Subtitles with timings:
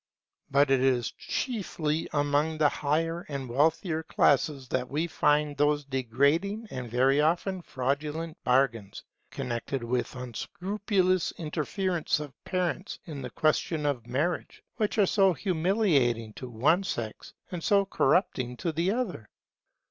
[0.49, 6.69] But it is chiefly among the higher and wealthier classes that we find those degrading
[6.71, 14.07] and very often fraudulent bargains, connected with unscrupulous interference of parents in the question of
[14.07, 19.29] marriage, which are so humiliating to one sex and so corrupting to the other.